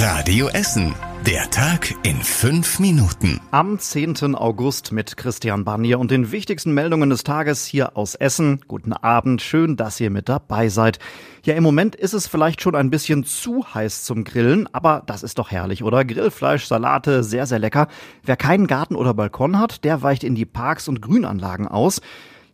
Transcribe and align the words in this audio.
Radio 0.00 0.46
Essen. 0.46 0.94
Der 1.26 1.50
Tag 1.50 1.92
in 2.04 2.22
fünf 2.22 2.78
Minuten. 2.78 3.40
Am 3.50 3.80
10. 3.80 4.36
August 4.36 4.92
mit 4.92 5.16
Christian 5.16 5.64
Barnier 5.64 5.98
und 5.98 6.12
den 6.12 6.30
wichtigsten 6.30 6.72
Meldungen 6.72 7.10
des 7.10 7.24
Tages 7.24 7.66
hier 7.66 7.96
aus 7.96 8.14
Essen. 8.14 8.60
Guten 8.68 8.92
Abend, 8.92 9.42
schön, 9.42 9.74
dass 9.74 9.98
ihr 9.98 10.10
mit 10.10 10.28
dabei 10.28 10.68
seid. 10.68 11.00
Ja, 11.42 11.54
im 11.54 11.64
Moment 11.64 11.96
ist 11.96 12.12
es 12.12 12.28
vielleicht 12.28 12.62
schon 12.62 12.76
ein 12.76 12.90
bisschen 12.90 13.24
zu 13.24 13.74
heiß 13.74 14.04
zum 14.04 14.22
Grillen, 14.22 14.72
aber 14.72 15.02
das 15.04 15.24
ist 15.24 15.36
doch 15.40 15.50
herrlich, 15.50 15.82
oder? 15.82 16.04
Grillfleisch, 16.04 16.66
Salate, 16.66 17.24
sehr, 17.24 17.46
sehr 17.46 17.58
lecker. 17.58 17.88
Wer 18.22 18.36
keinen 18.36 18.68
Garten 18.68 18.94
oder 18.94 19.14
Balkon 19.14 19.58
hat, 19.58 19.82
der 19.82 20.02
weicht 20.02 20.22
in 20.22 20.36
die 20.36 20.46
Parks 20.46 20.86
und 20.86 21.02
Grünanlagen 21.02 21.66
aus. 21.66 22.00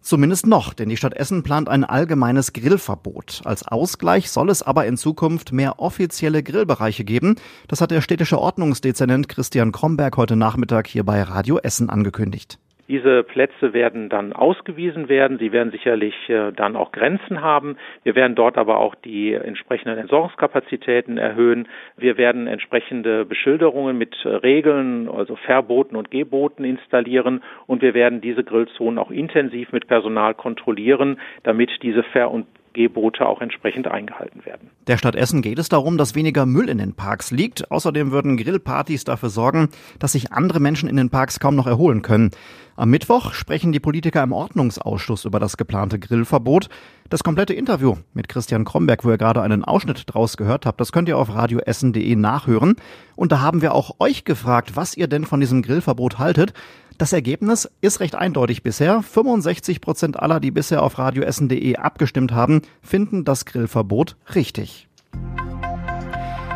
Zumindest 0.04 0.46
noch, 0.46 0.74
denn 0.74 0.90
die 0.90 0.98
Stadt 0.98 1.14
Essen 1.14 1.42
plant 1.42 1.70
ein 1.70 1.82
allgemeines 1.82 2.52
Grillverbot. 2.52 3.40
Als 3.44 3.66
Ausgleich 3.66 4.30
soll 4.30 4.50
es 4.50 4.62
aber 4.62 4.84
in 4.84 4.98
Zukunft 4.98 5.50
mehr 5.50 5.80
offizielle 5.80 6.42
Grillbereiche 6.42 7.04
geben. 7.04 7.36
Das 7.68 7.80
hat 7.80 7.90
der 7.90 8.02
städtische 8.02 8.38
Ordnungsdezernent 8.38 9.30
Christian 9.30 9.72
Kromberg 9.72 10.18
heute 10.18 10.36
Nachmittag 10.36 10.88
hier 10.88 11.04
bei 11.04 11.22
Radio 11.22 11.58
Essen 11.58 11.88
angekündigt. 11.88 12.58
Diese 12.88 13.22
Plätze 13.22 13.72
werden 13.72 14.08
dann 14.08 14.32
ausgewiesen 14.32 15.08
werden. 15.08 15.38
Sie 15.38 15.52
werden 15.52 15.70
sicherlich 15.70 16.14
äh, 16.28 16.52
dann 16.52 16.76
auch 16.76 16.92
Grenzen 16.92 17.40
haben. 17.40 17.76
Wir 18.02 18.14
werden 18.14 18.34
dort 18.34 18.58
aber 18.58 18.78
auch 18.78 18.94
die 18.94 19.32
entsprechenden 19.32 19.98
Entsorgungskapazitäten 19.98 21.16
erhöhen. 21.16 21.66
Wir 21.96 22.18
werden 22.18 22.46
entsprechende 22.46 23.24
Beschilderungen 23.24 23.96
mit 23.96 24.14
äh, 24.24 24.28
Regeln, 24.28 25.08
also 25.08 25.36
Verboten 25.36 25.96
und 25.96 26.10
Geboten 26.10 26.64
installieren. 26.64 27.42
Und 27.66 27.80
wir 27.80 27.94
werden 27.94 28.20
diese 28.20 28.44
Grillzonen 28.44 28.98
auch 28.98 29.10
intensiv 29.10 29.72
mit 29.72 29.86
Personal 29.86 30.34
kontrollieren, 30.34 31.18
damit 31.42 31.70
diese 31.82 32.02
Ver- 32.02 32.30
und 32.30 32.46
Gebote 32.74 33.26
auch 33.26 33.40
entsprechend 33.40 33.86
eingehalten 33.88 34.44
werden. 34.44 34.70
Der 34.86 34.98
Stadt 34.98 35.16
Essen 35.16 35.40
geht 35.40 35.58
es 35.58 35.70
darum, 35.70 35.96
dass 35.96 36.14
weniger 36.14 36.44
Müll 36.44 36.68
in 36.68 36.76
den 36.76 36.92
Parks 36.92 37.30
liegt. 37.30 37.70
Außerdem 37.70 38.10
würden 38.10 38.36
Grillpartys 38.36 39.04
dafür 39.04 39.30
sorgen, 39.30 39.70
dass 39.98 40.12
sich 40.12 40.32
andere 40.32 40.60
Menschen 40.60 40.90
in 40.90 40.96
den 40.96 41.08
Parks 41.08 41.40
kaum 41.40 41.56
noch 41.56 41.66
erholen 41.66 42.02
können. 42.02 42.32
Am 42.76 42.90
Mittwoch 42.90 43.32
sprechen 43.32 43.72
die 43.72 43.80
Politiker 43.80 44.22
im 44.22 44.32
Ordnungsausschuss 44.32 45.24
über 45.24 45.40
das 45.40 45.56
geplante 45.56 45.98
Grillverbot. 45.98 46.68
Das 47.08 47.24
komplette 47.24 47.54
Interview 47.54 47.96
mit 48.12 48.28
Christian 48.28 48.66
Kromberg, 48.66 49.04
wo 49.04 49.10
ihr 49.10 49.16
gerade 49.16 49.40
einen 49.40 49.64
Ausschnitt 49.64 50.02
draus 50.06 50.36
gehört 50.36 50.66
habt, 50.66 50.80
das 50.80 50.92
könnt 50.92 51.08
ihr 51.08 51.16
auf 51.16 51.34
radioessen.de 51.34 52.16
nachhören. 52.16 52.76
Und 53.16 53.32
da 53.32 53.40
haben 53.40 53.62
wir 53.62 53.72
auch 53.72 53.96
euch 54.00 54.24
gefragt, 54.24 54.76
was 54.76 54.98
ihr 54.98 55.06
denn 55.06 55.24
von 55.24 55.40
diesem 55.40 55.62
Grillverbot 55.62 56.18
haltet. 56.18 56.52
Das 56.98 57.12
Ergebnis 57.12 57.70
ist 57.80 58.00
recht 58.00 58.16
eindeutig 58.16 58.62
bisher. 58.62 59.02
65 59.02 59.80
Prozent 59.80 60.20
aller, 60.20 60.40
die 60.40 60.50
bisher 60.50 60.82
auf 60.82 60.98
radioessen.de 60.98 61.76
abgestimmt 61.76 62.32
haben, 62.32 62.60
finden 62.82 63.24
das 63.24 63.46
Grillverbot 63.46 64.16
richtig. 64.34 64.73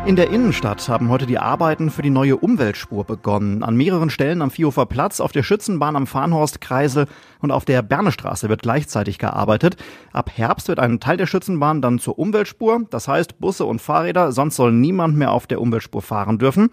In 0.05 0.15
der 0.15 0.31
Innenstadt 0.31 0.89
haben 0.89 1.09
heute 1.09 1.27
die 1.27 1.37
Arbeiten 1.37 1.91
für 1.91 2.01
die 2.01 2.09
neue 2.09 2.37
Umweltspur 2.37 3.03
begonnen. 3.03 3.63
An 3.63 3.75
mehreren 3.75 4.09
Stellen 4.09 4.41
am 4.41 4.49
Vierhofer 4.49 4.87
Platz, 4.87 5.19
auf 5.19 5.31
der 5.31 5.43
Schützenbahn 5.43 5.95
am 5.95 6.07
Farnhorst 6.07 6.61
Kreisel 6.61 7.05
und 7.41 7.51
auf 7.51 7.63
der 7.63 7.83
Bernestraße 7.83 8.49
wird 8.49 8.63
gleichzeitig 8.63 9.19
gearbeitet. 9.19 9.75
Ab 10.11 10.31
Herbst 10.33 10.67
wird 10.67 10.79
ein 10.79 10.99
Teil 10.99 11.17
der 11.17 11.27
Schützenbahn 11.27 11.81
dann 11.81 11.99
zur 11.99 12.17
Umweltspur. 12.17 12.81
Das 12.89 13.07
heißt, 13.07 13.39
Busse 13.39 13.65
und 13.65 13.81
Fahrräder, 13.81 14.31
sonst 14.31 14.55
soll 14.55 14.71
niemand 14.71 15.15
mehr 15.15 15.31
auf 15.31 15.45
der 15.45 15.61
Umweltspur 15.61 16.01
fahren 16.01 16.39
dürfen. 16.39 16.69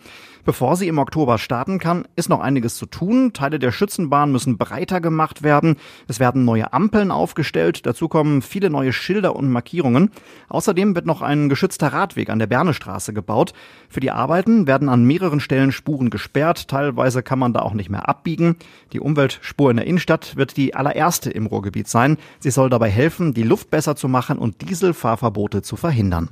Bevor 0.46 0.76
sie 0.76 0.86
im 0.86 0.98
Oktober 0.98 1.38
starten 1.38 1.80
kann, 1.80 2.06
ist 2.14 2.28
noch 2.28 2.38
einiges 2.38 2.76
zu 2.76 2.86
tun. 2.86 3.32
Teile 3.32 3.58
der 3.58 3.72
Schützenbahn 3.72 4.30
müssen 4.30 4.58
breiter 4.58 5.00
gemacht 5.00 5.42
werden. 5.42 5.76
Es 6.06 6.20
werden 6.20 6.44
neue 6.44 6.72
Ampeln 6.72 7.10
aufgestellt. 7.10 7.84
Dazu 7.84 8.06
kommen 8.06 8.42
viele 8.42 8.70
neue 8.70 8.92
Schilder 8.92 9.34
und 9.34 9.50
Markierungen. 9.50 10.12
Außerdem 10.48 10.94
wird 10.94 11.04
noch 11.04 11.20
ein 11.20 11.48
geschützter 11.48 11.92
Radweg 11.92 12.30
an 12.30 12.38
der 12.38 12.46
Bernestraße 12.46 13.12
gebaut. 13.16 13.52
Für 13.88 13.98
die 13.98 14.12
Arbeiten 14.12 14.68
werden 14.68 14.88
an 14.88 15.04
mehreren 15.04 15.40
Stellen 15.40 15.72
Spuren 15.72 16.10
gesperrt. 16.10 16.68
Teilweise 16.68 17.24
kann 17.24 17.40
man 17.40 17.52
da 17.52 17.62
auch 17.62 17.74
nicht 17.74 17.90
mehr 17.90 18.08
abbiegen. 18.08 18.54
Die 18.92 19.00
Umweltspur 19.00 19.72
in 19.72 19.78
der 19.78 19.86
Innenstadt 19.86 20.36
wird 20.36 20.56
die 20.56 20.76
allererste 20.76 21.30
im 21.30 21.46
Ruhrgebiet 21.46 21.88
sein. 21.88 22.18
Sie 22.38 22.52
soll 22.52 22.70
dabei 22.70 22.90
helfen, 22.90 23.34
die 23.34 23.42
Luft 23.42 23.70
besser 23.70 23.96
zu 23.96 24.06
machen 24.06 24.38
und 24.38 24.60
Dieselfahrverbote 24.62 25.62
zu 25.62 25.74
verhindern. 25.74 26.28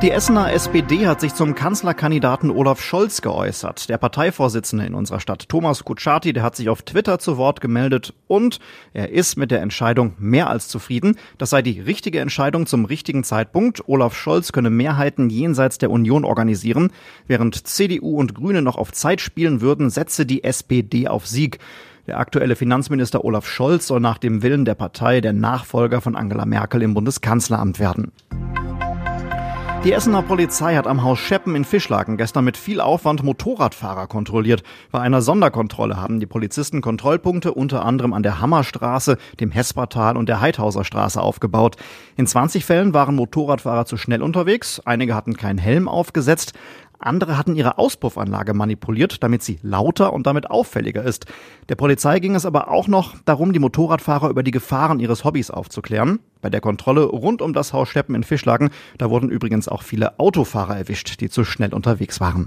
Die 0.00 0.12
Essener 0.12 0.52
SPD 0.52 1.08
hat 1.08 1.20
sich 1.20 1.34
zum 1.34 1.56
Kanzlerkandidaten 1.56 2.52
Olaf 2.52 2.80
Scholz 2.80 3.20
geäußert. 3.20 3.88
Der 3.88 3.98
Parteivorsitzende 3.98 4.86
in 4.86 4.94
unserer 4.94 5.18
Stadt, 5.18 5.48
Thomas 5.48 5.82
Kutschaty, 5.82 6.32
der 6.32 6.44
hat 6.44 6.54
sich 6.54 6.68
auf 6.68 6.82
Twitter 6.82 7.18
zu 7.18 7.36
Wort 7.36 7.60
gemeldet 7.60 8.14
und 8.28 8.60
er 8.92 9.10
ist 9.10 9.36
mit 9.36 9.50
der 9.50 9.60
Entscheidung 9.60 10.14
mehr 10.16 10.50
als 10.50 10.68
zufrieden. 10.68 11.16
Das 11.36 11.50
sei 11.50 11.62
die 11.62 11.80
richtige 11.80 12.20
Entscheidung 12.20 12.66
zum 12.66 12.84
richtigen 12.84 13.24
Zeitpunkt. 13.24 13.88
Olaf 13.88 14.14
Scholz 14.14 14.52
könne 14.52 14.70
Mehrheiten 14.70 15.30
jenseits 15.30 15.78
der 15.78 15.90
Union 15.90 16.24
organisieren. 16.24 16.92
Während 17.26 17.66
CDU 17.66 18.20
und 18.20 18.36
Grüne 18.36 18.62
noch 18.62 18.76
auf 18.76 18.92
Zeit 18.92 19.20
spielen 19.20 19.60
würden, 19.60 19.90
setze 19.90 20.26
die 20.26 20.44
SPD 20.44 21.08
auf 21.08 21.26
Sieg. 21.26 21.58
Der 22.06 22.20
aktuelle 22.20 22.54
Finanzminister 22.54 23.24
Olaf 23.24 23.48
Scholz 23.48 23.88
soll 23.88 23.98
nach 23.98 24.18
dem 24.18 24.44
Willen 24.44 24.64
der 24.64 24.76
Partei 24.76 25.20
der 25.20 25.32
Nachfolger 25.32 26.00
von 26.00 26.14
Angela 26.14 26.46
Merkel 26.46 26.82
im 26.82 26.94
Bundeskanzleramt 26.94 27.80
werden. 27.80 28.12
Die 29.84 29.92
Essener 29.92 30.22
Polizei 30.22 30.74
hat 30.74 30.88
am 30.88 31.04
Haus 31.04 31.20
Scheppen 31.20 31.54
in 31.54 31.64
Fischlaken 31.64 32.16
gestern 32.16 32.44
mit 32.44 32.56
viel 32.56 32.80
Aufwand 32.80 33.22
Motorradfahrer 33.22 34.08
kontrolliert. 34.08 34.64
Bei 34.90 35.00
einer 35.00 35.22
Sonderkontrolle 35.22 35.96
haben 35.96 36.18
die 36.18 36.26
Polizisten 36.26 36.80
Kontrollpunkte 36.80 37.54
unter 37.54 37.84
anderem 37.84 38.12
an 38.12 38.24
der 38.24 38.40
Hammerstraße, 38.40 39.18
dem 39.38 39.52
Hespertal 39.52 40.16
und 40.16 40.28
der 40.28 40.40
Heidhauser 40.40 40.84
Straße 40.84 41.22
aufgebaut. 41.22 41.76
In 42.16 42.26
20 42.26 42.64
Fällen 42.64 42.92
waren 42.92 43.14
Motorradfahrer 43.14 43.86
zu 43.86 43.96
schnell 43.96 44.20
unterwegs, 44.20 44.82
einige 44.84 45.14
hatten 45.14 45.36
keinen 45.36 45.58
Helm 45.58 45.86
aufgesetzt, 45.86 46.54
andere 46.98 47.38
hatten 47.38 47.54
ihre 47.54 47.78
Auspuffanlage 47.78 48.54
manipuliert, 48.54 49.22
damit 49.22 49.42
sie 49.42 49.58
lauter 49.62 50.12
und 50.12 50.26
damit 50.26 50.50
auffälliger 50.50 51.02
ist. 51.02 51.26
Der 51.68 51.76
Polizei 51.76 52.18
ging 52.18 52.34
es 52.34 52.46
aber 52.46 52.68
auch 52.68 52.88
noch 52.88 53.16
darum, 53.24 53.52
die 53.52 53.58
Motorradfahrer 53.58 54.28
über 54.28 54.42
die 54.42 54.50
Gefahren 54.50 55.00
ihres 55.00 55.24
Hobbys 55.24 55.50
aufzuklären. 55.50 56.18
Bei 56.40 56.50
der 56.50 56.60
Kontrolle 56.60 57.04
rund 57.04 57.42
um 57.42 57.52
das 57.52 57.72
Haus 57.72 57.88
Steppen 57.88 58.14
in 58.14 58.24
Fischlagen, 58.24 58.70
da 58.98 59.10
wurden 59.10 59.30
übrigens 59.30 59.68
auch 59.68 59.82
viele 59.82 60.18
Autofahrer 60.18 60.76
erwischt, 60.76 61.20
die 61.20 61.30
zu 61.30 61.44
schnell 61.44 61.74
unterwegs 61.74 62.20
waren. 62.20 62.46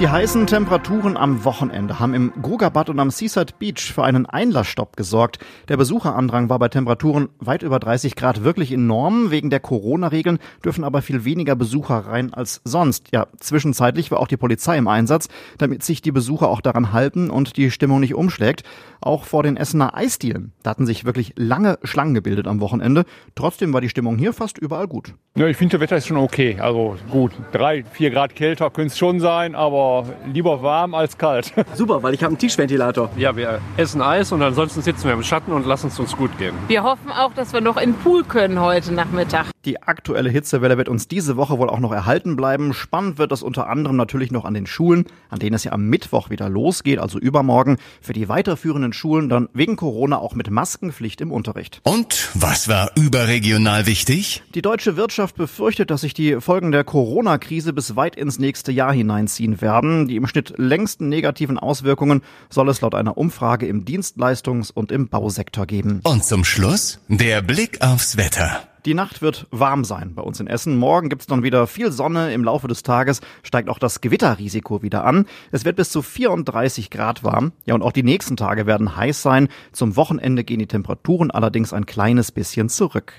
Die 0.00 0.08
heißen 0.08 0.46
Temperaturen 0.46 1.18
am 1.18 1.44
Wochenende 1.44 2.00
haben 2.00 2.14
im 2.14 2.32
Grugabad 2.40 2.88
und 2.88 2.98
am 2.98 3.10
Seaside 3.10 3.52
Beach 3.58 3.92
für 3.92 4.02
einen 4.02 4.24
Einlassstopp 4.24 4.96
gesorgt. 4.96 5.40
Der 5.68 5.76
Besucherandrang 5.76 6.48
war 6.48 6.58
bei 6.58 6.68
Temperaturen 6.68 7.28
weit 7.38 7.62
über 7.62 7.78
30 7.78 8.16
Grad 8.16 8.42
wirklich 8.42 8.72
enorm. 8.72 9.30
Wegen 9.30 9.50
der 9.50 9.60
Corona-Regeln 9.60 10.38
dürfen 10.64 10.84
aber 10.84 11.02
viel 11.02 11.26
weniger 11.26 11.54
Besucher 11.54 11.96
rein 11.96 12.32
als 12.32 12.62
sonst. 12.64 13.08
Ja, 13.12 13.26
zwischenzeitlich 13.40 14.10
war 14.10 14.20
auch 14.20 14.26
die 14.26 14.38
Polizei 14.38 14.78
im 14.78 14.88
Einsatz, 14.88 15.28
damit 15.58 15.82
sich 15.82 16.00
die 16.00 16.12
Besucher 16.12 16.48
auch 16.48 16.62
daran 16.62 16.94
halten 16.94 17.28
und 17.28 17.58
die 17.58 17.70
Stimmung 17.70 18.00
nicht 18.00 18.14
umschlägt. 18.14 18.62
Auch 19.02 19.24
vor 19.24 19.42
den 19.42 19.58
Essener 19.58 19.94
Eisdielen. 19.94 20.54
Da 20.62 20.70
hatten 20.70 20.86
sich 20.86 21.04
wirklich 21.04 21.34
lange 21.36 21.78
Schlangen 21.82 22.14
gebildet 22.14 22.46
am 22.46 22.60
Wochenende. 22.60 23.04
Trotzdem 23.34 23.74
war 23.74 23.82
die 23.82 23.90
Stimmung 23.90 24.16
hier 24.16 24.32
fast 24.32 24.56
überall 24.56 24.88
gut. 24.88 25.12
Ja, 25.36 25.46
ich 25.46 25.58
finde, 25.58 25.76
das 25.76 25.82
Wetter 25.82 25.96
ist 25.98 26.06
schon 26.06 26.16
okay. 26.16 26.56
Also 26.58 26.96
gut, 27.10 27.32
drei, 27.52 27.84
vier 27.84 28.10
Grad 28.10 28.34
kälter 28.34 28.70
könnte 28.70 28.92
es 28.92 28.98
schon 28.98 29.20
sein, 29.20 29.54
aber 29.98 30.08
lieber 30.32 30.62
warm 30.62 30.94
als 30.94 31.16
kalt. 31.16 31.52
Super, 31.74 32.02
weil 32.02 32.14
ich 32.14 32.22
habe 32.22 32.30
einen 32.30 32.38
Tischventilator. 32.38 33.10
Ja, 33.16 33.34
wir 33.36 33.60
essen 33.76 34.02
Eis 34.02 34.32
und 34.32 34.42
ansonsten 34.42 34.82
sitzen 34.82 35.04
wir 35.04 35.14
im 35.14 35.22
Schatten 35.22 35.52
und 35.52 35.66
lassen 35.66 35.88
es 35.88 35.98
uns 35.98 36.16
gut 36.16 36.36
gehen. 36.38 36.54
Wir 36.68 36.82
hoffen 36.82 37.10
auch, 37.10 37.32
dass 37.34 37.52
wir 37.52 37.60
noch 37.60 37.76
in 37.76 37.92
den 37.92 37.98
Pool 37.98 38.24
können 38.24 38.60
heute 38.60 38.92
Nachmittag. 38.92 39.46
Die 39.66 39.82
aktuelle 39.82 40.30
Hitzewelle 40.30 40.78
wird 40.78 40.88
uns 40.88 41.06
diese 41.06 41.36
Woche 41.36 41.58
wohl 41.58 41.68
auch 41.68 41.80
noch 41.80 41.92
erhalten 41.92 42.34
bleiben. 42.34 42.72
Spannend 42.72 43.18
wird 43.18 43.30
das 43.30 43.42
unter 43.42 43.68
anderem 43.68 43.94
natürlich 43.94 44.30
noch 44.30 44.46
an 44.46 44.54
den 44.54 44.66
Schulen, 44.66 45.04
an 45.28 45.38
denen 45.38 45.54
es 45.54 45.64
ja 45.64 45.72
am 45.72 45.86
Mittwoch 45.86 46.30
wieder 46.30 46.48
losgeht, 46.48 46.98
also 46.98 47.18
übermorgen. 47.18 47.76
Für 48.00 48.14
die 48.14 48.30
weiterführenden 48.30 48.94
Schulen 48.94 49.28
dann 49.28 49.50
wegen 49.52 49.76
Corona 49.76 50.16
auch 50.16 50.34
mit 50.34 50.50
Maskenpflicht 50.50 51.20
im 51.20 51.30
Unterricht. 51.30 51.80
Und 51.82 52.30
was 52.32 52.68
war 52.68 52.92
überregional 52.96 53.84
wichtig? 53.84 54.42
Die 54.54 54.62
deutsche 54.62 54.96
Wirtschaft 54.96 55.36
befürchtet, 55.36 55.90
dass 55.90 56.00
sich 56.00 56.14
die 56.14 56.40
Folgen 56.40 56.72
der 56.72 56.84
Corona-Krise 56.84 57.74
bis 57.74 57.96
weit 57.96 58.16
ins 58.16 58.38
nächste 58.38 58.72
Jahr 58.72 58.94
hineinziehen 58.94 59.60
werden. 59.60 60.08
Die 60.08 60.16
im 60.16 60.26
Schnitt 60.26 60.54
längsten 60.56 61.10
negativen 61.10 61.58
Auswirkungen 61.58 62.22
soll 62.48 62.70
es 62.70 62.80
laut 62.80 62.94
einer 62.94 63.18
Umfrage 63.18 63.66
im 63.66 63.84
Dienstleistungs- 63.84 64.72
und 64.72 64.90
im 64.90 65.08
Bausektor 65.08 65.66
geben. 65.66 66.00
Und 66.04 66.24
zum 66.24 66.46
Schluss 66.46 66.98
der 67.08 67.42
Blick 67.42 67.82
aufs 67.82 68.16
Wetter. 68.16 68.69
Die 68.86 68.94
Nacht 68.94 69.20
wird 69.20 69.46
warm 69.50 69.84
sein 69.84 70.14
bei 70.14 70.22
uns 70.22 70.40
in 70.40 70.46
Essen. 70.46 70.78
Morgen 70.78 71.10
gibt's 71.10 71.26
dann 71.26 71.42
wieder 71.42 71.66
viel 71.66 71.92
Sonne. 71.92 72.32
Im 72.32 72.44
Laufe 72.44 72.66
des 72.66 72.82
Tages 72.82 73.20
steigt 73.42 73.68
auch 73.68 73.78
das 73.78 74.00
Gewitterrisiko 74.00 74.82
wieder 74.82 75.04
an. 75.04 75.26
Es 75.50 75.66
wird 75.66 75.76
bis 75.76 75.90
zu 75.90 76.00
34 76.00 76.88
Grad 76.88 77.22
warm. 77.22 77.52
Ja, 77.66 77.74
und 77.74 77.82
auch 77.82 77.92
die 77.92 78.02
nächsten 78.02 78.38
Tage 78.38 78.66
werden 78.66 78.96
heiß 78.96 79.20
sein. 79.20 79.48
Zum 79.72 79.96
Wochenende 79.96 80.44
gehen 80.44 80.60
die 80.60 80.66
Temperaturen 80.66 81.30
allerdings 81.30 81.74
ein 81.74 81.84
kleines 81.84 82.32
bisschen 82.32 82.70
zurück. 82.70 83.12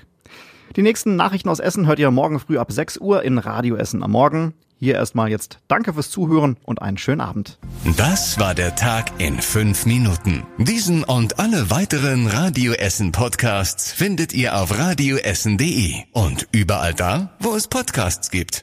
Die 0.74 0.82
nächsten 0.82 1.14
Nachrichten 1.14 1.48
aus 1.48 1.60
Essen 1.60 1.86
hört 1.86 2.00
ihr 2.00 2.10
morgen 2.10 2.40
früh 2.40 2.58
ab 2.58 2.72
6 2.72 2.98
Uhr 2.98 3.22
in 3.22 3.38
Radio 3.38 3.76
Essen 3.76 4.02
am 4.02 4.10
Morgen. 4.10 4.54
Hier 4.82 4.96
erstmal 4.96 5.30
jetzt 5.30 5.60
danke 5.68 5.94
fürs 5.94 6.10
Zuhören 6.10 6.56
und 6.64 6.82
einen 6.82 6.98
schönen 6.98 7.20
Abend. 7.20 7.56
Das 7.96 8.40
war 8.40 8.52
der 8.52 8.74
Tag 8.74 9.12
in 9.18 9.40
fünf 9.40 9.86
Minuten. 9.86 10.42
Diesen 10.58 11.04
und 11.04 11.38
alle 11.38 11.70
weiteren 11.70 12.26
Radio 12.26 12.72
Essen 12.72 13.12
Podcasts 13.12 13.92
findet 13.92 14.32
ihr 14.32 14.56
auf 14.56 14.76
radioessen.de 14.76 15.94
und 16.10 16.48
überall 16.50 16.94
da, 16.94 17.30
wo 17.38 17.54
es 17.54 17.68
Podcasts 17.68 18.32
gibt. 18.32 18.60